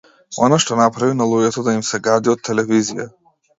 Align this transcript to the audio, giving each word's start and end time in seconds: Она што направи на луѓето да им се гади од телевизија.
Она 0.45 0.57
што 0.63 0.77
направи 0.79 1.17
на 1.19 1.27
луѓето 1.35 1.65
да 1.69 1.77
им 1.81 1.85
се 1.91 2.01
гади 2.09 2.35
од 2.37 2.45
телевизија. 2.51 3.09